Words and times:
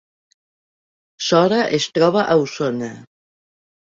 Sora 1.25 1.59
es 1.77 1.85
troba 1.97 2.23
a 2.23 2.39
Osona 2.45 2.91